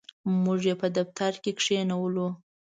[0.43, 2.27] موږ یې په دفتر کې کښېنولو.